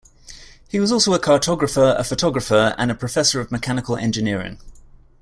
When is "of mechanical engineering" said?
3.39-4.57